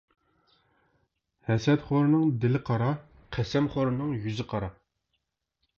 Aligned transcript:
ھەسەتخورنىڭ 1.49 2.33
دىلى 2.45 2.63
قارا، 2.71 2.89
قەسەمخورنىڭ 3.37 4.19
يۈزى 4.27 4.49
قارا. 4.55 4.77